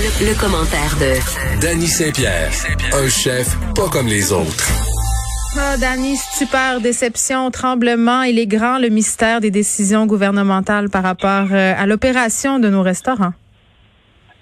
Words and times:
Le, 0.00 0.40
commentaire 0.40 0.96
de 0.96 1.60
Danny 1.60 1.86
Saint-Pierre, 1.86 2.48
un 2.94 3.08
chef 3.10 3.54
pas 3.74 3.86
comme 3.92 4.06
les 4.06 4.32
autres. 4.32 4.64
Ah, 5.58 5.76
Danny, 5.76 6.16
super 6.16 6.80
déception, 6.80 7.50
tremblement. 7.50 8.22
Il 8.22 8.38
est 8.38 8.46
grand 8.46 8.78
le 8.78 8.88
mystère 8.88 9.42
des 9.42 9.50
décisions 9.50 10.06
gouvernementales 10.06 10.88
par 10.88 11.02
rapport 11.02 11.48
euh, 11.52 11.74
à 11.76 11.84
l'opération 11.84 12.58
de 12.58 12.70
nos 12.70 12.80
restaurants. 12.80 13.34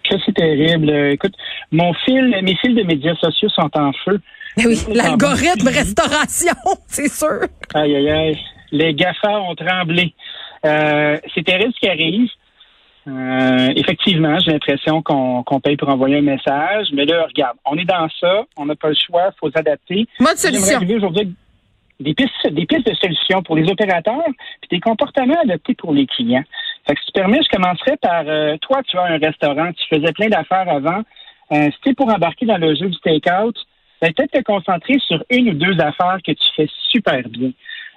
Que 0.09 0.15
c'est 0.25 0.35
terrible. 0.37 0.91
Écoute, 1.11 1.35
mon 1.73 1.93
fil, 2.05 2.39
mes 2.41 2.55
fils 2.55 2.77
de 2.77 2.85
médias 2.85 3.17
sociaux 3.17 3.49
sont 3.49 3.71
en 3.75 3.91
feu. 4.05 4.21
Eh 4.59 4.67
oui, 4.69 4.79
l'algorithme 4.95 5.67
restauration, 5.75 6.55
c'est 6.87 7.13
sûr. 7.13 7.41
Aïe, 7.75 7.97
aïe, 7.97 8.11
aïe. 8.11 8.39
Les 8.71 8.95
GAFA 8.95 9.41
ont 9.41 9.57
tremblé. 9.57 10.15
Euh, 10.65 11.19
c'est 11.35 11.45
terrible 11.45 11.73
ce 11.75 11.81
qui 11.81 11.89
arrive. 11.89 12.29
Euh, 13.09 13.73
effectivement, 13.77 14.39
j'ai 14.41 14.53
l'impression 14.53 15.03
qu'on 15.03 15.61
paye 15.61 15.77
pour 15.77 15.89
envoyer 15.89 16.19
un 16.19 16.23
message, 16.23 16.89
mais 16.93 17.07
là, 17.07 17.27
regarde, 17.27 17.57
on 17.65 17.77
est 17.77 17.85
dans 17.85 18.09
ça, 18.21 18.45
on 18.57 18.67
n'a 18.67 18.77
pas 18.77 18.89
le 18.89 18.95
choix, 18.95 19.31
il 19.33 19.39
faut 19.41 19.51
s'adapter. 19.51 20.07
Mode 20.21 20.37
solution. 20.37 20.79
aujourd'hui 20.97 21.35
des 22.01 22.15
pistes, 22.15 22.47
des 22.51 22.67
pistes 22.67 22.87
de 22.87 22.95
solutions 22.95 23.43
pour 23.43 23.57
les 23.57 23.69
opérateurs, 23.71 24.23
puis 24.61 24.69
des 24.71 24.81
comportements 24.81 25.41
adaptés 25.43 25.75
pour 25.75 25.93
les 25.93 26.07
clients. 26.07 26.45
Fait 26.87 26.95
que 26.95 27.01
si 27.01 27.07
tu 27.07 27.13
permets, 27.13 27.41
je 27.43 27.57
commencerai 27.57 27.97
par 27.97 28.25
euh, 28.27 28.57
toi, 28.59 28.83
tu 28.87 28.97
as 28.99 29.05
un 29.05 29.19
restaurant, 29.19 29.73
tu 29.73 29.97
faisais 29.97 30.13
plein 30.13 30.29
d'affaires 30.29 30.69
avant. 30.69 31.03
Euh, 31.53 31.71
si 31.71 31.81
tu 31.85 31.95
pour 31.95 32.09
embarquer 32.13 32.47
dans 32.47 32.59
le 32.59 32.75
jeu 32.75 32.89
du 32.89 32.99
take-out, 33.01 33.57
ben, 34.01 34.13
peut-être 34.13 34.33
te 34.33 34.43
concentrer 34.43 34.99
sur 35.07 35.25
une 35.31 35.51
ou 35.51 35.55
deux 35.55 35.81
affaires 35.81 36.19
que 36.25 36.33
tu 36.33 36.49
fais 36.55 36.69
super 36.91 37.23
bien. 37.29 37.51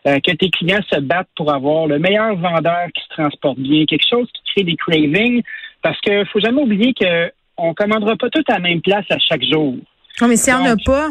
Euh, 0.07 0.19
que 0.19 0.31
tes 0.31 0.49
clients 0.49 0.81
se 0.91 0.99
battent 0.99 1.29
pour 1.35 1.53
avoir 1.53 1.85
le 1.85 1.99
meilleur 1.99 2.35
vendeur 2.35 2.87
qui 2.95 3.03
se 3.03 3.09
transporte 3.09 3.59
bien, 3.59 3.85
quelque 3.85 4.07
chose 4.09 4.27
qui 4.33 4.53
crée 4.53 4.63
des 4.63 4.75
cravings, 4.75 5.43
parce 5.83 5.99
que 6.01 6.25
faut 6.25 6.39
jamais 6.39 6.61
oublier 6.61 6.93
que 6.93 7.31
on 7.55 7.75
commandera 7.75 8.15
pas 8.15 8.29
tout 8.31 8.43
à 8.47 8.53
la 8.53 8.59
même 8.59 8.81
place 8.81 9.05
à 9.11 9.19
chaque 9.19 9.43
jour. 9.43 9.75
Non, 10.19 10.27
mais 10.27 10.37
s'il 10.37 10.55
n'y 10.55 10.67
en 10.67 10.71
a 10.71 10.75
pas. 10.83 11.09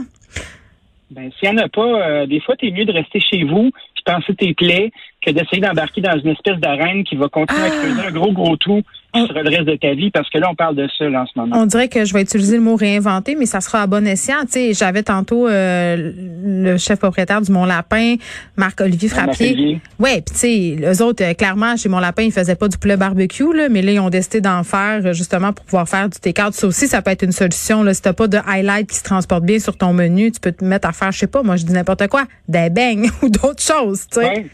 Ben, 1.10 1.30
s'il 1.38 1.50
n'y 1.50 1.60
en 1.60 1.64
a 1.64 1.68
pas, 1.68 1.82
euh, 1.82 2.26
des 2.26 2.40
fois, 2.40 2.56
es 2.60 2.70
mieux 2.72 2.84
de 2.84 2.92
rester 2.92 3.20
chez 3.20 3.44
vous 3.44 3.70
puis 3.94 4.04
penser 4.04 4.34
tes 4.34 4.54
plaies 4.54 4.90
que 5.24 5.30
d'essayer 5.30 5.60
d'embarquer 5.60 6.00
dans 6.00 6.18
une 6.18 6.30
espèce 6.30 6.58
d'arène 6.58 7.04
qui 7.04 7.16
va 7.16 7.28
continuer 7.28 7.62
à 7.62 7.66
ah! 7.66 7.70
creuser 7.70 8.08
un 8.08 8.10
gros, 8.10 8.32
gros 8.32 8.56
trou 8.56 8.82
sur 9.12 9.34
le 9.34 9.48
reste 9.48 9.64
de 9.64 9.74
ta 9.74 9.92
vie, 9.92 10.10
parce 10.10 10.30
que 10.30 10.38
là, 10.38 10.48
on 10.50 10.54
parle 10.54 10.76
de 10.76 10.86
ça 10.96 11.04
en 11.06 11.26
ce 11.26 11.32
moment. 11.36 11.56
On 11.58 11.66
dirait 11.66 11.88
que 11.88 12.04
je 12.04 12.14
vais 12.14 12.22
utiliser 12.22 12.56
le 12.56 12.62
mot 12.62 12.76
réinventer, 12.76 13.34
mais 13.34 13.46
ça 13.46 13.60
sera 13.60 13.82
à 13.82 13.86
bon 13.86 14.06
escient. 14.06 14.42
Tu 14.42 14.52
sais, 14.52 14.72
j'avais 14.72 15.02
tantôt 15.02 15.48
euh, 15.48 16.12
le 16.44 16.78
chef 16.78 17.00
propriétaire 17.00 17.40
du 17.40 17.50
Mont 17.50 17.64
Lapin, 17.64 18.16
Marc-Olivier 18.56 19.08
Frappier. 19.08 19.80
Ouais, 19.98 20.22
puis 20.22 20.34
tu 20.34 20.38
sais, 20.38 20.76
les 20.78 21.02
autres, 21.02 21.24
euh, 21.24 21.34
clairement, 21.34 21.76
chez 21.76 21.88
Mont 21.88 21.98
Lapin, 21.98 22.22
ils 22.22 22.32
faisaient 22.32 22.54
pas 22.54 22.68
du 22.68 22.78
poulet 22.78 22.96
barbecue, 22.96 23.52
là, 23.52 23.68
mais 23.68 23.82
là, 23.82 23.92
ils 23.92 24.00
ont 24.00 24.10
décidé 24.10 24.40
d'en 24.40 24.62
faire 24.62 25.00
euh, 25.04 25.12
justement 25.12 25.52
pour 25.52 25.64
pouvoir 25.64 25.88
faire 25.88 26.08
du 26.08 26.18
take-out. 26.18 26.54
Ça 26.54 26.68
aussi, 26.68 26.86
ça 26.86 27.02
peut 27.02 27.10
être 27.10 27.24
une 27.24 27.32
solution. 27.32 27.82
Là. 27.82 27.94
Si 27.94 28.02
t'as 28.02 28.12
pas 28.12 28.28
de 28.28 28.38
highlight 28.46 28.88
qui 28.88 28.96
se 28.96 29.04
transporte 29.04 29.44
bien 29.44 29.58
sur 29.58 29.76
ton 29.76 29.92
menu, 29.92 30.30
tu 30.30 30.38
peux 30.38 30.52
te 30.52 30.64
mettre 30.64 30.88
à 30.88 30.92
faire, 30.92 31.10
je 31.10 31.18
sais 31.18 31.26
pas, 31.26 31.42
moi 31.42 31.56
je 31.56 31.64
dis 31.64 31.72
n'importe 31.72 32.06
quoi, 32.06 32.24
des 32.48 32.70
beignes 32.70 33.10
ou 33.22 33.28
d'autres 33.28 33.62
choses, 33.62 34.06
tu 34.06 34.20
sais 34.20 34.46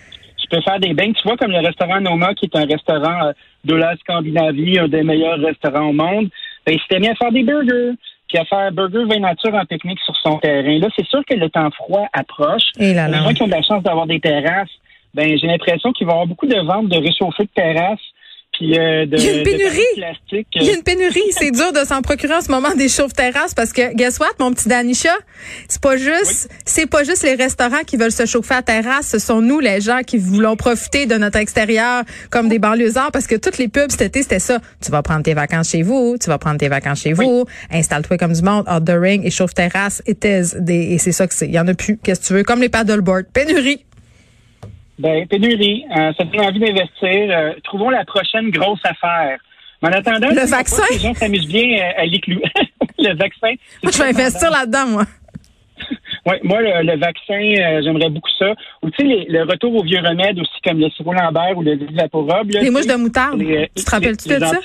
tu 0.49 0.57
peux 0.57 0.63
faire 0.63 0.81
des 0.81 0.95
bains. 0.95 1.13
Tu 1.13 1.23
vois, 1.25 1.37
comme 1.37 1.51
le 1.51 1.59
restaurant 1.59 2.01
Noma, 2.01 2.35
qui 2.35 2.47
est 2.47 2.57
un 2.57 2.67
restaurant 2.67 3.27
euh, 3.27 3.33
de 3.65 3.75
la 3.75 3.97
Scandinavie, 3.97 4.79
un 4.79 4.89
des 4.89 5.03
meilleurs 5.03 5.39
restaurants 5.39 5.89
au 5.89 5.93
monde, 5.93 6.29
ben, 6.67 6.75
il 6.75 6.81
s'était 6.81 7.01
mis 7.01 7.09
à 7.09 7.15
faire 7.15 7.33
des 7.33 7.43
burgers, 7.43 7.93
puis 8.29 8.39
à 8.39 8.45
faire 8.45 8.73
burger 8.73 9.05
vin 9.05 9.21
nature 9.21 9.55
en 9.55 9.65
technique 9.65 10.01
sur 10.01 10.15
son 10.17 10.39
terrain. 10.39 10.79
Là, 10.79 10.89
c'est 10.97 11.07
sûr 11.07 11.23
que 11.29 11.35
le 11.35 11.49
temps 11.51 11.71
froid 11.71 12.07
approche. 12.13 12.71
Et 12.79 12.95
là, 12.95 13.09
Les 13.09 13.19
gens 13.19 13.33
qui 13.33 13.43
ont 13.43 13.47
de 13.47 13.53
la 13.53 13.63
chance 13.63 13.83
d'avoir 13.83 14.07
des 14.07 14.21
terrasses, 14.21 14.71
ben, 15.15 15.37
j'ai 15.39 15.47
l'impression 15.47 15.93
qu'il 15.93 16.07
va 16.07 16.13
y 16.13 16.15
avoir 16.15 16.27
beaucoup 16.27 16.47
de 16.47 16.59
ventes 16.59 16.89
de 16.89 16.97
réchauffer 16.97 17.45
de 17.45 17.51
terrasses 17.55 17.99
euh, 18.63 19.07
il 19.13 19.25
y 19.25 19.29
a 19.29 19.33
une 19.37 19.43
pénurie. 19.43 19.81
Il 20.55 20.63
y 20.63 20.71
a 20.71 20.75
une 20.75 20.83
pénurie. 20.83 21.23
C'est 21.31 21.51
dur 21.51 21.73
de 21.73 21.85
s'en 21.87 22.03
procurer 22.03 22.35
en 22.35 22.41
ce 22.41 22.51
moment 22.51 22.75
des 22.75 22.89
chauffe-terrasses 22.89 23.55
parce 23.55 23.73
que, 23.73 23.95
guess 23.95 24.19
what, 24.19 24.33
mon 24.39 24.53
petit 24.53 24.69
Danisha? 24.69 25.15
C'est 25.69 25.81
pas 25.81 25.97
juste, 25.97 26.49
c'est 26.65 26.87
pas 26.87 27.05
juste 27.05 27.23
les 27.23 27.35
restaurants 27.35 27.85
qui 27.87 27.97
veulent 27.97 28.13
se 28.13 28.27
chauffer 28.27 28.55
à 28.55 28.63
terrasse. 28.63 29.09
Ce 29.09 29.19
sont 29.19 29.41
nous, 29.41 29.61
les 29.61 29.81
gens, 29.81 30.01
qui 30.07 30.19
voulons 30.19 30.57
profiter 30.57 31.07
de 31.07 31.17
notre 31.17 31.39
extérieur 31.39 32.05
comme 32.31 32.49
des 32.49 32.59
banlieusards 32.59 33.13
parce 33.13 33.27
que 33.27 33.37
toutes 33.37 33.59
les 33.59 33.69
pubs 33.69 33.91
cet 33.91 34.03
été, 34.03 34.23
c'était 34.23 34.39
ça. 34.39 34.61
Tu 34.85 34.91
vas 34.91 35.03
prendre 35.03 35.23
tes 35.23 35.35
vacances 35.35 35.71
chez 35.71 35.83
vous, 35.83 36.17
tu 36.21 36.29
vas 36.29 36.39
prendre 36.39 36.59
tes 36.59 36.69
vacances 36.69 37.03
chez 37.03 37.13
vous, 37.13 37.45
installe-toi 37.71 38.19
comme 38.19 38.33
du 38.33 38.43
monde, 38.43 38.65
outdooring 38.69 39.25
et 39.25 39.31
chauffe-terrasse 39.31 40.03
et 40.07 40.17
et 40.27 40.99
c'est 40.99 41.13
ça 41.13 41.27
que 41.27 41.35
c'est. 41.35 41.47
Il 41.47 41.55
y 41.55 41.59
en 41.59 41.69
a 41.69 41.75
plus. 41.75 41.99
Qu'est-ce 41.99 42.21
que 42.21 42.27
tu 42.27 42.33
veux? 42.35 42.43
Comme 42.43 42.61
les 42.61 42.69
paddleboards. 42.69 43.25
Pénurie. 43.33 43.85
Ben, 44.99 45.27
pénurie, 45.27 45.85
euh, 45.91 46.13
ça 46.17 46.25
donne 46.25 46.41
envie 46.41 46.59
d'investir. 46.59 47.31
Euh, 47.31 47.53
trouvons 47.65 47.91
la 47.91 48.05
prochaine 48.05 48.51
grosse 48.51 48.81
affaire. 48.85 49.39
Mais 49.83 49.91
en 49.91 49.93
attendant, 49.93 50.31
le 50.31 50.49
vaccin? 50.49 50.83
les 50.91 50.99
gens 50.99 51.15
s'amusent 51.15 51.49
bien 51.49 51.79
euh, 51.79 52.01
à 52.01 52.07
l'éclou. 52.07 52.41
le 52.99 53.15
vaccin. 53.15 53.55
Moi, 53.83 53.93
je 53.93 53.99
vais 53.99 54.09
investir 54.09 54.51
là-dedans, 54.51 54.87
moi. 54.87 55.05
Oui, 56.29 56.35
moi, 56.43 56.61
le, 56.61 56.99
vaccin, 56.99 57.39
j'aimerais 57.85 58.11
beaucoup 58.11 58.31
ça. 58.37 58.53
Ou 58.83 58.91
tu 58.91 59.07
sais, 59.07 59.27
le 59.29 59.45
retour 59.45 59.73
aux 59.77 59.85
vieux 59.85 60.01
remèdes 60.01 60.41
aussi, 60.41 60.61
comme 60.65 60.81
le 60.81 60.91
sirop 60.91 61.13
Lambert 61.13 61.57
ou 61.57 61.63
le 61.63 61.79
Vaporob. 61.93 62.51
les 62.51 62.69
mouches 62.69 62.89
de 62.89 62.97
moutarde. 62.97 63.39
tu 63.39 63.85
te 63.85 63.91
rappelles-tu 63.93 64.29
de 64.31 64.41
ça? 64.41 64.59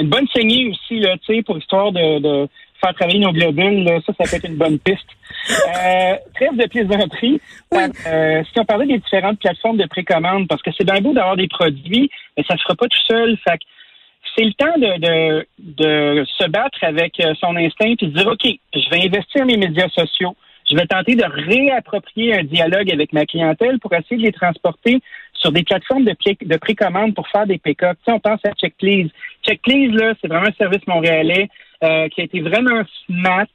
Une 0.00 0.08
bonne 0.08 0.26
saignée 0.34 0.68
aussi, 0.68 0.98
là, 0.98 1.16
tu 1.24 1.36
sais, 1.36 1.42
pour 1.44 1.56
histoire 1.56 1.92
de 1.92 2.48
faire 2.80 2.94
travailler 2.94 3.18
nos 3.18 3.32
globules, 3.32 3.88
ça, 4.06 4.12
ça 4.18 4.30
peut 4.30 4.36
être 4.36 4.48
une 4.48 4.56
bonne 4.56 4.78
piste. 4.78 5.06
Euh, 5.50 6.16
trêve 6.34 6.56
de 6.56 6.66
plaisanterie. 6.66 7.40
Euh, 7.74 8.42
si 8.44 8.60
on 8.60 8.64
parlait 8.64 8.86
des 8.86 8.98
différentes 8.98 9.38
plateformes 9.38 9.76
de 9.76 9.86
précommande, 9.86 10.48
parce 10.48 10.62
que 10.62 10.70
c'est 10.76 10.84
bien 10.84 11.00
beau 11.00 11.12
d'avoir 11.12 11.36
des 11.36 11.48
produits, 11.48 12.10
mais 12.36 12.44
ça 12.44 12.54
ne 12.54 12.58
se 12.58 12.62
fera 12.64 12.74
pas 12.74 12.86
tout 12.88 13.02
seul. 13.06 13.36
Fait 13.44 13.58
c'est 14.36 14.44
le 14.44 14.52
temps 14.52 14.76
de, 14.76 15.46
de, 15.58 16.24
se 16.24 16.46
battre 16.48 16.78
avec 16.82 17.18
euh, 17.20 17.34
son 17.40 17.56
instinct 17.56 17.86
et 17.86 17.96
de 17.96 18.06
dire, 18.06 18.26
OK, 18.26 18.44
je 18.44 18.90
vais 18.90 19.06
investir 19.06 19.46
mes 19.46 19.56
médias 19.56 19.88
sociaux. 19.88 20.36
Je 20.70 20.76
vais 20.76 20.86
tenter 20.86 21.14
de 21.14 21.24
réapproprier 21.24 22.36
un 22.36 22.42
dialogue 22.42 22.90
avec 22.92 23.12
ma 23.12 23.24
clientèle 23.24 23.78
pour 23.78 23.94
essayer 23.94 24.16
de 24.16 24.22
les 24.22 24.32
transporter 24.32 25.00
sur 25.32 25.52
des 25.52 25.62
plateformes 25.62 26.04
de, 26.04 26.14
de 26.42 26.56
précommande 26.56 27.14
pour 27.14 27.28
faire 27.28 27.46
des 27.46 27.58
pick-up. 27.58 27.96
on 28.08 28.18
pense 28.18 28.40
à 28.44 28.52
Checkplease. 28.52 29.10
Checkplease, 29.46 29.92
là, 29.92 30.14
c'est 30.20 30.28
vraiment 30.28 30.48
un 30.48 30.58
service 30.58 30.86
montréalais 30.86 31.48
euh, 31.84 32.08
qui 32.08 32.20
a 32.20 32.24
été 32.24 32.40
vraiment 32.40 32.82
smart. 33.06 33.46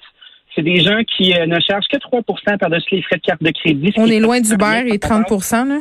C'est 0.56 0.62
des 0.64 0.82
gens 0.82 1.02
qui 1.18 1.34
euh, 1.34 1.46
ne 1.46 1.60
chargent 1.60 1.88
que 1.88 1.98
3% 1.98 2.58
par-dessus 2.58 2.96
les 2.96 3.02
frais 3.04 3.18
de 3.18 3.22
carte 3.22 3.42
de 3.42 3.52
crédit. 3.52 3.94
On 3.98 4.08
est, 4.08 4.20
loin 4.20 4.42
du 4.42 4.56
beurre 4.58 4.86
et 4.86 4.98
30% 4.98 5.68
là? 5.68 5.80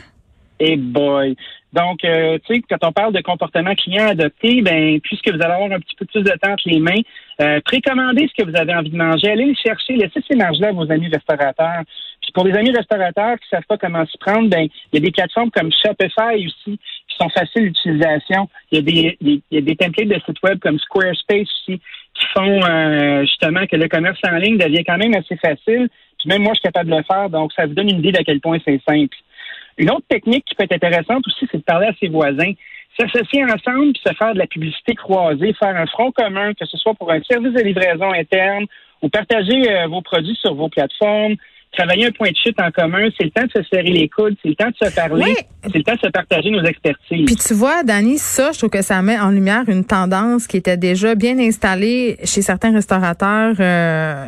Et 0.60 0.76
boy. 0.76 1.36
Donc, 1.72 2.04
euh, 2.04 2.38
tu 2.46 2.54
sais, 2.54 2.62
quand 2.68 2.88
on 2.88 2.92
parle 2.92 3.12
de 3.12 3.20
comportement 3.20 3.74
client 3.74 4.08
adopté, 4.08 4.60
ben, 4.62 5.00
puisque 5.00 5.28
vous 5.28 5.40
allez 5.40 5.52
avoir 5.52 5.70
un 5.70 5.78
petit 5.78 5.94
peu 5.96 6.04
plus 6.04 6.22
de 6.22 6.30
temps 6.30 6.52
entre 6.52 6.68
les 6.68 6.80
mains, 6.80 7.00
euh, 7.40 7.60
précommandez 7.64 8.28
ce 8.28 8.42
que 8.42 8.48
vous 8.48 8.56
avez 8.56 8.74
envie 8.74 8.90
de 8.90 8.96
manger, 8.96 9.30
allez 9.30 9.46
le 9.46 9.54
chercher, 9.54 9.94
laissez 9.94 10.20
ces 10.28 10.36
marges-là 10.36 10.68
à 10.68 10.72
vos 10.72 10.90
amis 10.90 11.08
restaurateurs. 11.08 11.82
Puis 12.22 12.32
pour 12.32 12.44
les 12.44 12.54
amis 12.54 12.72
restaurateurs 12.72 13.38
qui 13.38 13.48
savent 13.48 13.66
pas 13.68 13.78
comment 13.78 14.04
s'y 14.06 14.18
prendre, 14.18 14.48
ben, 14.50 14.68
il 14.92 14.94
y 14.94 14.98
a 14.98 15.00
des 15.00 15.12
plateformes 15.12 15.50
comme 15.50 15.70
Shopify 15.72 16.44
aussi 16.44 16.78
qui 17.08 17.16
sont 17.18 17.28
faciles 17.30 17.72
d'utilisation. 17.72 18.48
Il 18.72 18.76
y 18.76 18.78
a 18.78 18.82
des, 18.82 19.16
il 19.20 19.42
y 19.52 19.58
a 19.58 19.60
des 19.60 19.76
templates 19.76 20.08
de 20.08 20.20
sites 20.26 20.42
web 20.42 20.58
comme 20.58 20.78
Squarespace 20.78 21.42
aussi 21.42 21.80
qui 22.14 22.26
font 22.34 22.60
euh, 22.64 23.22
justement 23.22 23.66
que 23.66 23.76
le 23.76 23.88
commerce 23.88 24.18
en 24.24 24.36
ligne 24.36 24.58
devient 24.58 24.84
quand 24.84 24.98
même 24.98 25.14
assez 25.14 25.36
facile. 25.36 25.88
Puis 26.18 26.28
même 26.28 26.42
moi, 26.42 26.52
je 26.54 26.60
suis 26.60 26.68
capable 26.68 26.90
de 26.90 26.96
le 26.96 27.02
faire, 27.04 27.30
donc 27.30 27.52
ça 27.54 27.66
vous 27.66 27.74
donne 27.74 27.88
une 27.88 28.00
idée 28.00 28.12
d'à 28.12 28.24
quel 28.24 28.40
point 28.40 28.58
c'est 28.64 28.80
simple. 28.86 29.16
Une 29.78 29.90
autre 29.90 30.06
technique 30.08 30.44
qui 30.44 30.54
peut 30.54 30.64
être 30.64 30.74
intéressante 30.74 31.26
aussi, 31.26 31.46
c'est 31.50 31.58
de 31.58 31.62
parler 31.62 31.88
à 31.88 31.94
ses 32.00 32.08
voisins. 32.08 32.52
S'associer 32.98 33.44
ensemble 33.44 33.92
puis 33.92 34.02
se 34.04 34.12
faire 34.14 34.34
de 34.34 34.38
la 34.38 34.46
publicité 34.46 34.94
croisée, 34.94 35.54
faire 35.54 35.76
un 35.76 35.86
front 35.86 36.12
commun, 36.12 36.52
que 36.54 36.66
ce 36.66 36.76
soit 36.76 36.94
pour 36.94 37.10
un 37.10 37.22
service 37.22 37.52
de 37.52 37.62
livraison 37.62 38.12
interne 38.12 38.66
ou 39.00 39.08
partager 39.08 39.70
euh, 39.70 39.86
vos 39.86 40.02
produits 40.02 40.36
sur 40.36 40.54
vos 40.54 40.68
plateformes, 40.68 41.36
travailler 41.72 42.06
un 42.06 42.10
point 42.10 42.30
de 42.30 42.36
chute 42.36 42.58
en 42.60 42.70
commun, 42.70 43.08
c'est 43.16 43.24
le 43.24 43.30
temps 43.30 43.44
de 43.44 43.62
se 43.62 43.68
serrer 43.68 43.90
les 43.90 44.08
coudes, 44.08 44.34
c'est 44.42 44.48
le 44.48 44.54
temps 44.54 44.68
de 44.68 44.86
se 44.86 44.94
parler, 44.94 45.34
c'est 45.62 45.76
le 45.76 45.84
temps 45.84 45.94
de 45.94 46.00
se 46.00 46.08
partager 46.08 46.50
nos 46.50 46.64
expertises. 46.64 47.26
Puis 47.26 47.36
tu 47.36 47.54
vois, 47.54 47.82
Dani, 47.84 48.18
ça, 48.18 48.50
je 48.52 48.58
trouve 48.58 48.70
que 48.70 48.82
ça 48.82 49.00
met 49.02 49.18
en 49.18 49.30
lumière 49.30 49.64
une 49.68 49.84
tendance 49.84 50.46
qui 50.46 50.56
était 50.56 50.76
déjà 50.76 51.14
bien 51.14 51.38
installée 51.38 52.16
chez 52.24 52.42
certains 52.42 52.72
restaurateurs, 52.72 53.54
euh, 53.60 54.26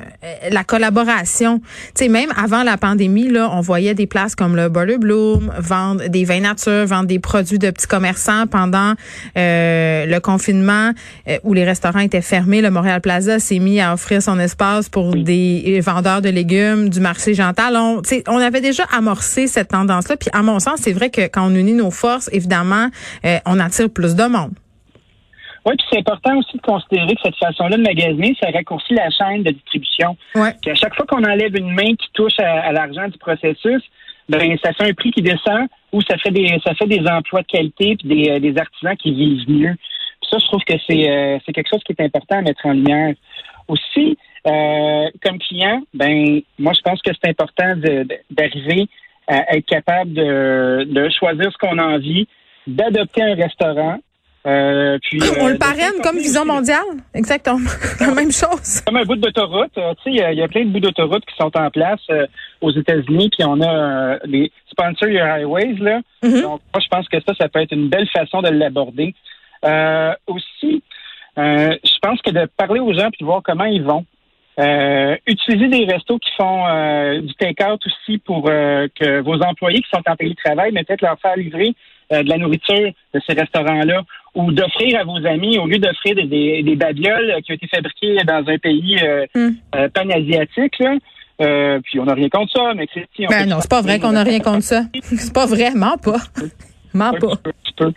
la 0.50 0.64
collaboration. 0.64 1.58
Tu 1.58 2.04
sais, 2.04 2.08
même 2.08 2.30
avant 2.36 2.62
la 2.62 2.76
pandémie, 2.76 3.28
là, 3.28 3.50
on 3.52 3.60
voyait 3.60 3.94
des 3.94 4.06
places 4.06 4.36
comme 4.36 4.54
le 4.54 4.68
Butter 4.68 4.98
Bloom 4.98 5.52
vendre 5.58 6.08
des 6.08 6.24
vins 6.24 6.40
nature, 6.40 6.86
vendre 6.86 7.06
des 7.06 7.18
produits 7.18 7.58
de 7.58 7.70
petits 7.70 7.88
commerçants 7.88 8.46
pendant 8.46 8.94
euh, 9.36 10.06
le 10.06 10.18
confinement 10.20 10.92
euh, 11.28 11.38
où 11.42 11.54
les 11.54 11.64
restaurants 11.64 12.00
étaient 12.00 12.22
fermés. 12.22 12.62
Le 12.62 12.70
Montréal 12.70 13.00
Plaza 13.00 13.40
s'est 13.40 13.58
mis 13.58 13.80
à 13.80 13.94
offrir 13.94 14.22
son 14.22 14.38
espace 14.38 14.88
pour 14.88 15.14
des 15.14 15.80
vendeurs 15.80 16.22
de 16.22 16.28
légumes 16.28 16.88
du 16.88 17.00
marché 17.00 17.31
on, 17.40 18.02
on 18.28 18.38
avait 18.38 18.60
déjà 18.60 18.84
amorcé 18.92 19.46
cette 19.46 19.68
tendance-là. 19.68 20.16
Puis 20.16 20.30
à 20.32 20.42
mon 20.42 20.58
sens, 20.58 20.80
c'est 20.80 20.92
vrai 20.92 21.10
que 21.10 21.22
quand 21.22 21.46
on 21.46 21.54
unit 21.54 21.74
nos 21.74 21.90
forces, 21.90 22.28
évidemment, 22.32 22.88
euh, 23.24 23.38
on 23.46 23.58
attire 23.60 23.90
plus 23.90 24.14
de 24.14 24.24
monde. 24.24 24.52
Oui, 25.64 25.74
puis 25.76 25.86
c'est 25.92 25.98
important 26.00 26.36
aussi 26.38 26.56
de 26.56 26.62
considérer 26.62 27.14
que 27.14 27.20
cette 27.24 27.36
façon-là 27.36 27.76
de 27.76 27.82
magasiner, 27.82 28.36
ça 28.42 28.50
raccourcit 28.50 28.94
la 28.94 29.10
chaîne 29.10 29.44
de 29.44 29.52
distribution. 29.52 30.16
Ouais. 30.34 30.50
à 30.66 30.74
chaque 30.74 30.94
fois 30.96 31.06
qu'on 31.06 31.22
enlève 31.22 31.56
une 31.56 31.72
main 31.72 31.94
qui 31.94 32.08
touche 32.14 32.38
à, 32.38 32.72
l'argent 32.72 33.06
du 33.08 33.18
processus, 33.18 33.82
ben 34.28 34.56
ça 34.64 34.72
fait 34.72 34.90
un 34.90 34.92
prix 34.94 35.12
qui 35.12 35.22
descend 35.22 35.68
ou 35.92 36.00
ça 36.02 36.16
fait 36.18 36.30
des 36.30 36.58
ça 36.64 36.74
fait 36.74 36.86
des 36.86 37.06
emplois 37.06 37.42
de 37.42 37.46
qualité 37.46 37.96
puis 37.96 38.08
des, 38.08 38.30
euh, 38.30 38.40
des 38.40 38.56
artisans 38.58 38.96
qui 38.96 39.12
vivent 39.12 39.48
mieux. 39.48 39.76
ça, 40.28 40.38
je 40.38 40.46
trouve 40.46 40.62
que 40.64 40.74
c'est 40.88 41.40
c'est 41.44 41.52
quelque 41.52 41.68
chose 41.72 41.82
qui 41.84 41.92
est 41.92 42.04
important 42.04 42.38
à 42.38 42.42
mettre 42.42 42.66
en 42.66 42.72
lumière. 42.72 43.14
Aussi, 43.68 44.16
comme 44.44 45.38
client, 45.38 45.82
ben 45.94 46.40
moi, 46.58 46.72
je 46.72 46.80
pense 46.82 47.00
que 47.02 47.10
c'est 47.12 47.30
important 47.30 47.74
d'arriver 48.30 48.88
à 49.28 49.56
être 49.56 49.66
capable 49.66 50.12
de, 50.12 50.84
de 50.84 51.08
choisir 51.10 51.50
ce 51.52 51.58
qu'on 51.58 51.78
a 51.78 51.84
envie, 51.84 52.26
d'adopter 52.66 53.22
un 53.22 53.34
restaurant, 53.34 53.98
euh, 54.44 54.98
puis, 55.02 55.20
on 55.40 55.48
le 55.48 55.54
euh, 55.54 55.58
parraine 55.58 56.00
comme 56.02 56.16
Vision 56.16 56.44
mondiale, 56.44 56.80
exactement, 57.14 57.70
la 58.00 58.14
même 58.14 58.32
chose. 58.32 58.80
Comme 58.84 58.96
un 58.96 59.04
bout 59.04 59.16
d'autoroute, 59.16 59.76
euh, 59.78 59.94
tu 60.02 60.12
sais, 60.12 60.32
il 60.32 60.38
y, 60.38 60.42
a 60.42 60.48
plein 60.48 60.64
de 60.64 60.70
bouts 60.70 60.80
d'autoroute 60.80 61.24
qui 61.26 61.36
sont 61.36 61.56
en 61.56 61.70
place 61.70 62.00
aux 62.60 62.72
États-Unis, 62.72 63.30
puis 63.30 63.44
on 63.46 63.60
a 63.62 64.18
des 64.26 64.50
sponsor 64.70 65.08
your 65.08 65.26
highways 65.26 65.76
là. 65.78 66.00
Mm-hmm. 66.22 66.42
Donc, 66.42 66.60
moi, 66.74 66.82
je 66.82 66.88
pense 66.88 67.08
que 67.08 67.18
ça, 67.26 67.34
ça 67.38 67.48
peut 67.48 67.60
être 67.60 67.72
une 67.72 67.88
belle 67.88 68.08
façon 68.08 68.42
de 68.42 68.48
l'aborder. 68.48 69.14
aussi, 70.26 70.82
je 71.36 71.98
pense 72.02 72.20
que 72.22 72.30
de 72.30 72.46
parler 72.56 72.80
aux 72.80 72.92
gens 72.92 73.10
puis 73.10 73.20
de 73.20 73.26
voir 73.26 73.42
comment 73.44 73.64
ils 73.64 73.82
vont. 73.82 74.04
Utiliser 74.58 75.68
des 75.68 75.92
restos 75.92 76.18
qui 76.18 76.30
font 76.36 77.20
du 77.20 77.34
take-out 77.34 77.80
aussi 77.86 78.18
pour 78.18 78.44
que 78.44 79.20
vos 79.20 79.40
employés 79.42 79.80
qui 79.80 79.88
sont 79.92 80.02
en 80.06 80.16
télétravail, 80.16 80.72
mais 80.72 80.84
peut-être 80.84 81.02
leur 81.02 81.18
faire 81.20 81.36
livrer 81.36 81.74
de 82.10 82.28
la 82.28 82.36
nourriture 82.36 82.92
de 83.14 83.20
ces 83.26 83.32
restaurants-là 83.32 84.02
ou 84.34 84.52
d'offrir 84.52 84.98
à 84.98 85.04
vos 85.04 85.24
amis, 85.26 85.58
au 85.58 85.66
lieu 85.66 85.78
d'offrir 85.78 86.14
des, 86.14 86.24
des, 86.24 86.62
des, 86.62 86.76
babioles 86.76 87.34
qui 87.44 87.52
ont 87.52 87.54
été 87.54 87.68
fabriquées 87.68 88.16
dans 88.26 88.44
un 88.46 88.58
pays 88.58 88.96
euh, 89.02 89.26
hmm. 89.34 89.50
euh 89.74 89.88
pan-asiatique, 89.90 90.82
euh, 91.40 91.80
puis 91.84 92.00
on 92.00 92.04
n'a 92.04 92.14
rien 92.14 92.28
contre 92.28 92.52
ça, 92.52 92.72
mais 92.74 92.86
Christy, 92.86 93.26
ben 93.28 93.48
non, 93.48 93.58
c'est 93.60 93.70
pas 93.70 93.82
vrai 93.82 93.98
qu'on 93.98 94.12
n'a 94.12 94.22
rien 94.22 94.40
contre 94.40 94.62
ça. 94.62 94.82
c'est 95.02 95.34
pas 95.34 95.46
vraiment 95.46 95.96
pas. 95.98 96.18
Ment 96.94 97.12
pas. 97.12 97.90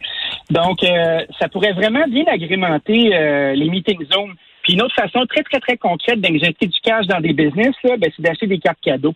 Donc, 0.49 0.83
euh, 0.83 1.19
ça 1.39 1.49
pourrait 1.49 1.73
vraiment 1.73 2.05
bien 2.07 2.23
agrémenter 2.27 3.09
les 3.55 3.69
meeting 3.69 3.99
zones. 4.11 4.33
Puis 4.65 4.73
une 4.73 4.81
autre 4.81 4.95
façon 4.95 5.27
très, 5.27 5.43
très, 5.43 5.59
très 5.59 5.77
concrète 5.77 6.19
d'injecter 6.19 6.65
du 6.65 6.79
cash 6.81 7.05
dans 7.05 7.21
des 7.21 7.33
business, 7.33 7.75
là, 7.83 7.97
ben, 7.97 8.09
c'est 8.15 8.23
d'acheter 8.23 8.47
des 8.47 8.57
cartes 8.57 8.81
cadeaux. 8.81 9.13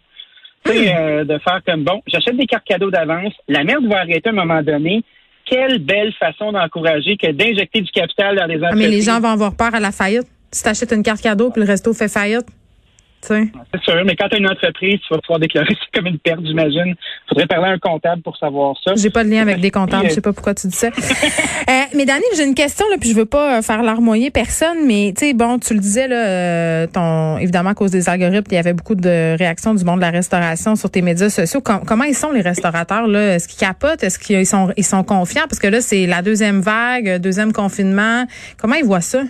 Hmm. 0.65 1.23
de 1.23 1.39
faire 1.39 1.61
comme, 1.65 1.83
bon, 1.83 2.01
j'achète 2.05 2.35
des 2.35 2.45
cartes 2.45 2.65
cadeaux 2.65 2.91
d'avance, 2.91 3.33
la 3.47 3.63
merde 3.63 3.87
va 3.87 4.01
arrêter 4.01 4.27
à 4.27 4.31
un 4.31 4.35
moment 4.35 4.61
donné, 4.61 5.01
quelle 5.45 5.79
belle 5.79 6.13
façon 6.19 6.51
d'encourager 6.51 7.15
que 7.17 7.31
d'injecter 7.31 7.81
du 7.81 7.89
capital 7.91 8.35
dans 8.35 8.45
les 8.45 8.57
entreprises. 8.57 8.73
Ah, 8.73 8.75
mais 8.75 8.87
les 8.89 9.01
gens 9.01 9.19
vont 9.19 9.29
avoir 9.29 9.55
peur 9.55 9.73
à 9.73 9.79
la 9.79 9.91
faillite. 9.91 10.27
Si 10.51 10.61
tu 10.61 10.69
achètes 10.69 10.91
une 10.91 11.01
carte 11.01 11.21
cadeau 11.21 11.49
puis 11.49 11.61
le 11.61 11.67
resto 11.67 11.93
fait 11.93 12.09
faillite, 12.09 12.45
c'est 13.21 13.81
sûr, 13.83 14.03
mais 14.05 14.15
quand 14.15 14.27
tu 14.29 14.35
as 14.35 14.39
une 14.39 14.49
entreprise, 14.49 14.99
tu 15.07 15.13
vas 15.13 15.19
pouvoir 15.21 15.39
déclarer 15.39 15.73
ça 15.73 15.85
comme 15.93 16.07
une 16.07 16.19
perte, 16.19 16.39
j'imagine. 16.43 16.95
Il 16.95 17.29
faudrait 17.29 17.47
parler 17.47 17.67
à 17.67 17.71
un 17.71 17.77
comptable 17.77 18.21
pour 18.21 18.37
savoir 18.37 18.75
ça. 18.83 18.93
J'ai 18.95 19.09
pas 19.09 19.23
de 19.23 19.29
lien 19.29 19.41
avec 19.41 19.59
des 19.59 19.71
comptables, 19.71 20.09
je 20.09 20.13
sais 20.13 20.21
pas 20.21 20.33
pourquoi 20.33 20.53
tu 20.53 20.67
dis 20.67 20.75
ça. 20.75 20.87
euh, 20.89 21.71
mais 21.95 22.05
Dani, 22.05 22.23
j'ai 22.35 22.45
une 22.45 22.55
question, 22.55 22.85
là, 22.89 22.97
puis 22.99 23.09
je 23.09 23.15
veux 23.15 23.25
pas 23.25 23.57
euh, 23.57 23.61
faire 23.61 23.83
larmoyer 23.83 24.31
personne, 24.31 24.85
mais 24.85 25.13
tu 25.15 25.25
sais, 25.25 25.33
bon, 25.33 25.59
tu 25.59 25.73
le 25.73 25.79
disais, 25.79 26.07
là, 26.07 26.27
euh, 26.27 26.87
ton, 26.87 27.37
évidemment, 27.37 27.71
à 27.71 27.75
cause 27.75 27.91
des 27.91 28.09
algorithmes, 28.09 28.51
il 28.51 28.55
y 28.55 28.57
avait 28.57 28.73
beaucoup 28.73 28.95
de 28.95 29.37
réactions 29.37 29.73
du 29.73 29.83
monde 29.83 29.97
de 29.97 30.05
la 30.05 30.11
restauration 30.11 30.75
sur 30.75 30.89
tes 30.89 31.01
médias 31.01 31.29
sociaux. 31.29 31.61
comment 31.61 32.05
ils 32.05 32.15
sont, 32.15 32.31
les 32.31 32.41
restaurateurs, 32.41 33.07
là? 33.07 33.35
Est-ce 33.35 33.47
qu'ils 33.47 33.59
capotent? 33.59 34.03
Est-ce 34.03 34.19
qu'ils 34.19 34.45
sont, 34.45 34.71
ils 34.77 34.85
sont 34.85 35.03
confiants? 35.03 35.45
Parce 35.49 35.59
que 35.59 35.67
là, 35.67 35.81
c'est 35.81 36.07
la 36.07 36.21
deuxième 36.21 36.61
vague, 36.61 37.17
deuxième 37.17 37.53
confinement. 37.53 38.25
Comment 38.57 38.75
ils 38.75 38.85
voient 38.85 39.01
ça? 39.01 39.23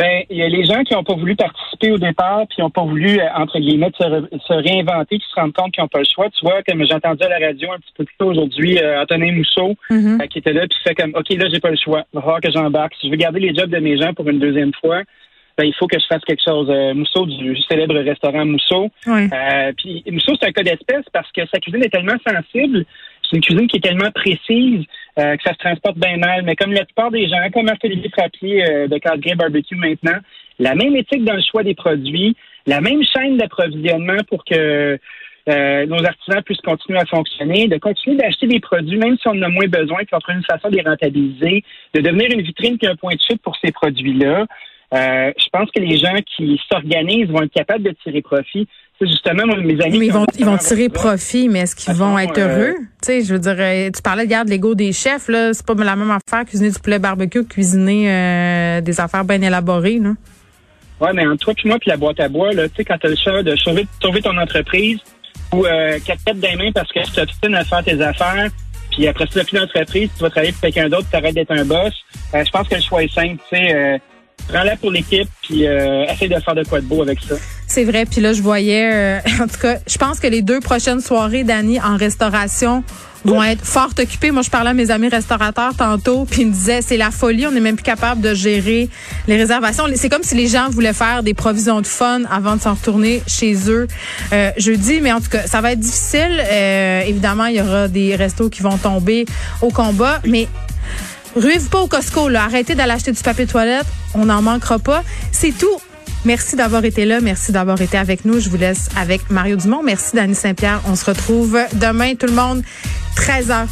Ben, 0.00 0.24
il 0.30 0.38
y 0.38 0.42
a 0.42 0.48
les 0.48 0.64
gens 0.64 0.82
qui 0.82 0.94
n'ont 0.94 1.04
pas 1.04 1.12
voulu 1.14 1.36
participer 1.36 1.90
au 1.90 1.98
départ, 1.98 2.46
puis 2.46 2.56
qui 2.56 2.60
n'ont 2.62 2.70
pas 2.70 2.84
voulu, 2.84 3.20
euh, 3.20 3.26
entre 3.36 3.58
guillemets, 3.58 3.90
se, 4.00 4.52
réinventer, 4.54 5.18
qui 5.18 5.26
se 5.28 5.38
rendent 5.38 5.52
compte 5.52 5.72
qu'ils 5.72 5.82
n'ont 5.82 5.88
pas 5.88 5.98
le 5.98 6.06
choix. 6.10 6.30
Tu 6.30 6.42
vois, 6.42 6.62
comme 6.62 6.82
j'ai 6.86 6.94
entendu 6.94 7.22
à 7.22 7.28
la 7.28 7.46
radio 7.46 7.70
un 7.70 7.76
petit 7.76 7.92
peu 7.98 8.04
plus 8.06 8.16
tôt 8.16 8.30
aujourd'hui, 8.30 8.78
euh, 8.78 9.02
Antonin 9.02 9.32
Mousseau, 9.32 9.76
mm-hmm. 9.90 10.22
euh, 10.22 10.26
qui 10.28 10.38
était 10.38 10.54
là, 10.54 10.66
puis 10.66 10.78
fait 10.82 10.94
comme, 10.94 11.12
OK, 11.14 11.28
là, 11.28 11.48
j'ai 11.52 11.60
pas 11.60 11.68
le 11.68 11.76
choix. 11.76 12.04
Il 12.14 12.16
va 12.16 12.22
falloir 12.22 12.40
que 12.40 12.50
j'embarque. 12.50 12.94
Si 12.98 13.08
je 13.08 13.10
veux 13.10 13.18
garder 13.18 13.40
les 13.40 13.54
jobs 13.54 13.68
de 13.68 13.78
mes 13.78 13.98
gens 13.98 14.14
pour 14.14 14.26
une 14.26 14.38
deuxième 14.38 14.72
fois, 14.80 15.02
ben, 15.58 15.64
il 15.64 15.74
faut 15.74 15.86
que 15.86 15.98
je 16.00 16.06
fasse 16.06 16.24
quelque 16.24 16.44
chose. 16.48 16.72
Mousseau, 16.94 17.26
du 17.26 17.54
célèbre 17.68 17.98
restaurant 17.98 18.46
Mousseau. 18.46 18.88
puis 19.04 20.02
Mousseau, 20.10 20.32
c'est 20.40 20.48
un 20.48 20.52
cas 20.52 20.62
d'espèce 20.62 21.04
parce 21.12 21.30
que 21.32 21.42
sa 21.52 21.60
cuisine 21.60 21.84
est 21.84 21.90
tellement 21.90 22.16
sensible 22.26 22.86
c'est 23.30 23.36
une 23.36 23.42
cuisine 23.42 23.68
qui 23.68 23.76
est 23.76 23.80
tellement 23.80 24.10
précise 24.10 24.84
euh, 25.18 25.36
que 25.36 25.42
ça 25.42 25.52
se 25.52 25.58
transporte 25.58 25.98
bien 25.98 26.16
mal. 26.16 26.42
Mais 26.44 26.56
comme 26.56 26.72
la 26.72 26.84
plupart 26.84 27.10
des 27.10 27.28
gens, 27.28 27.50
comme 27.52 27.70
Philippe 27.80 28.12
Frappier 28.12 28.64
euh, 28.64 28.88
de 28.88 28.98
Cadre 28.98 29.36
Barbecue 29.36 29.76
maintenant, 29.76 30.18
la 30.58 30.74
même 30.74 30.96
éthique 30.96 31.24
dans 31.24 31.34
le 31.34 31.42
choix 31.42 31.62
des 31.62 31.74
produits, 31.74 32.36
la 32.66 32.80
même 32.80 33.02
chaîne 33.04 33.36
d'approvisionnement 33.36 34.18
pour 34.28 34.44
que 34.44 34.98
euh, 35.48 35.86
nos 35.86 36.04
artisans 36.04 36.42
puissent 36.42 36.60
continuer 36.60 36.98
à 36.98 37.06
fonctionner, 37.06 37.66
de 37.66 37.78
continuer 37.78 38.16
d'acheter 38.16 38.46
des 38.46 38.60
produits, 38.60 38.98
même 38.98 39.16
si 39.16 39.26
on 39.26 39.32
en 39.32 39.42
a 39.42 39.48
moins 39.48 39.66
besoin, 39.66 39.98
puis 39.98 40.14
on 40.14 40.18
trouve 40.18 40.36
une 40.36 40.44
façon 40.44 40.68
de 40.68 40.76
les 40.76 40.82
rentabiliser, 40.82 41.64
de 41.94 42.00
devenir 42.00 42.28
une 42.30 42.42
vitrine 42.42 42.78
qui 42.78 42.86
a 42.86 42.90
un 42.90 42.96
point 42.96 43.14
de 43.14 43.20
chute 43.20 43.40
pour 43.42 43.56
ces 43.56 43.72
produits-là. 43.72 44.46
Euh, 44.92 45.32
je 45.38 45.48
pense 45.52 45.70
que 45.70 45.80
les 45.80 45.98
gens 45.98 46.16
qui 46.36 46.60
s'organisent 46.70 47.28
vont 47.28 47.42
être 47.42 47.52
capables 47.52 47.84
de 47.84 47.94
tirer 48.02 48.22
profit. 48.22 48.68
Justement, 49.00 49.46
mes 49.46 49.80
amis. 49.80 49.98
Mais 49.98 50.06
ils 50.06 50.12
vont, 50.12 50.26
ils 50.38 50.44
vont 50.44 50.58
tirer 50.58 50.90
profit, 50.90 51.48
mais 51.48 51.60
est-ce 51.60 51.74
qu'ils 51.74 51.94
vont 51.94 52.18
être 52.18 52.38
heureux? 52.38 52.74
Tu 53.02 53.06
sais, 53.06 53.22
je 53.22 53.32
veux 53.32 53.38
dire, 53.38 53.56
euh, 53.58 53.90
tu 53.90 54.02
parlais 54.02 54.26
de 54.26 54.30
garde 54.30 54.48
l'ego 54.48 54.74
des 54.74 54.92
chefs, 54.92 55.28
là. 55.28 55.54
C'est 55.54 55.64
pas 55.64 55.72
la 55.72 55.96
même 55.96 56.10
affaire 56.10 56.44
cuisiner 56.44 56.70
du 56.70 56.78
poulet 56.78 56.98
barbecue 56.98 57.44
que 57.44 57.48
cuisiner 57.48 58.10
euh, 58.10 58.80
des 58.82 59.00
affaires 59.00 59.24
bien 59.24 59.40
élaborées, 59.40 59.98
là. 59.98 60.12
Ouais, 61.00 61.14
mais 61.14 61.26
entre 61.26 61.38
toi 61.38 61.54
et 61.64 61.68
moi 61.68 61.78
puis 61.80 61.88
la 61.88 61.96
boîte 61.96 62.20
à 62.20 62.28
bois, 62.28 62.52
là, 62.52 62.68
tu 62.68 62.74
sais, 62.76 62.84
quand 62.84 62.98
t'as 63.00 63.08
le 63.08 63.16
choix 63.16 63.42
de 63.42 63.56
sauver, 63.56 63.86
sauver 64.02 64.20
ton 64.20 64.36
entreprise 64.36 64.98
ou 65.54 65.64
euh, 65.64 65.98
quatre 66.04 66.22
têtes 66.22 66.40
des 66.40 66.54
mains 66.56 66.70
parce 66.74 66.92
que 66.92 67.02
tu 67.02 67.12
t'obstines 67.12 67.54
à 67.54 67.64
faire 67.64 67.82
tes 67.82 67.98
affaires, 68.02 68.50
puis 68.90 69.08
après 69.08 69.24
ça, 69.30 69.40
tu 69.40 69.46
plus 69.46 69.60
d'entreprise, 69.60 70.10
tu 70.14 70.22
vas 70.22 70.28
travailler 70.28 70.52
pour 70.52 70.60
quelqu'un 70.60 70.90
d'autre, 70.90 71.06
tu 71.10 71.16
arrêtes 71.16 71.34
d'être 71.34 71.52
un 71.52 71.64
boss. 71.64 71.94
je 72.34 72.50
pense 72.50 72.68
que 72.68 72.74
le 72.74 72.82
choix 72.82 73.02
est 73.02 73.14
simple, 73.14 73.38
tu 73.48 73.56
sais 73.56 73.98
prends-la 74.48 74.76
pour 74.76 74.90
l'équipe, 74.90 75.28
puis 75.42 75.66
euh, 75.66 76.04
essaye 76.04 76.28
de 76.28 76.38
faire 76.40 76.54
de 76.54 76.64
quoi 76.64 76.80
de 76.80 76.86
beau 76.86 77.02
avec 77.02 77.20
ça. 77.20 77.34
C'est 77.70 77.84
vrai, 77.84 78.04
puis 78.04 78.20
là, 78.20 78.32
je 78.32 78.42
voyais, 78.42 78.90
euh, 78.92 79.18
en 79.40 79.46
tout 79.46 79.60
cas, 79.62 79.76
je 79.86 79.96
pense 79.96 80.18
que 80.18 80.26
les 80.26 80.42
deux 80.42 80.58
prochaines 80.58 81.00
soirées, 81.00 81.44
Dani, 81.44 81.80
en 81.80 81.96
restauration, 81.96 82.82
vont 83.24 83.44
être 83.44 83.64
fort 83.64 83.90
occupées. 83.96 84.32
Moi, 84.32 84.42
je 84.42 84.50
parlais 84.50 84.70
à 84.70 84.74
mes 84.74 84.90
amis 84.90 85.06
restaurateurs 85.06 85.76
tantôt, 85.76 86.24
puis 86.24 86.42
ils 86.42 86.48
me 86.48 86.52
disaient, 86.52 86.82
c'est 86.82 86.96
la 86.96 87.12
folie, 87.12 87.46
on 87.46 87.52
n'est 87.52 87.60
même 87.60 87.76
plus 87.76 87.84
capable 87.84 88.22
de 88.22 88.34
gérer 88.34 88.88
les 89.28 89.36
réservations. 89.36 89.84
C'est 89.94 90.08
comme 90.08 90.24
si 90.24 90.34
les 90.34 90.48
gens 90.48 90.68
voulaient 90.68 90.92
faire 90.92 91.22
des 91.22 91.32
provisions 91.32 91.80
de 91.80 91.86
fun 91.86 92.22
avant 92.28 92.56
de 92.56 92.60
s'en 92.60 92.74
retourner 92.74 93.22
chez 93.28 93.54
eux 93.70 93.86
euh, 94.32 94.50
jeudi, 94.56 95.00
mais 95.00 95.12
en 95.12 95.20
tout 95.20 95.30
cas, 95.30 95.46
ça 95.46 95.60
va 95.60 95.70
être 95.70 95.78
difficile. 95.78 96.42
Euh, 96.50 97.02
évidemment, 97.02 97.46
il 97.46 97.54
y 97.54 97.60
aura 97.60 97.86
des 97.86 98.16
restos 98.16 98.50
qui 98.50 98.62
vont 98.62 98.78
tomber 98.78 99.26
au 99.62 99.70
combat, 99.70 100.18
mais 100.26 100.48
Ruez 101.36 101.60
pas 101.70 101.82
au 101.82 101.86
Costco. 101.86 102.28
Arrêtez 102.34 102.74
d'aller 102.74 102.94
acheter 102.94 103.12
du 103.12 103.22
papier 103.22 103.46
toilette. 103.46 103.86
On 104.14 104.24
n'en 104.24 104.42
manquera 104.42 104.80
pas. 104.80 105.04
C'est 105.30 105.56
tout. 105.56 105.78
Merci 106.24 106.56
d'avoir 106.56 106.84
été 106.84 107.04
là. 107.06 107.20
Merci 107.20 107.50
d'avoir 107.50 107.80
été 107.80 107.96
avec 107.96 108.24
nous. 108.24 108.40
Je 108.40 108.50
vous 108.50 108.58
laisse 108.58 108.88
avec 108.96 109.30
Mario 109.30 109.56
Dumont. 109.56 109.82
Merci, 109.82 110.16
Dani 110.16 110.34
Saint-Pierre. 110.34 110.82
On 110.86 110.94
se 110.94 111.04
retrouve 111.04 111.58
demain, 111.74 112.14
tout 112.14 112.26
le 112.26 112.34
monde, 112.34 112.62
13h. 113.16 113.66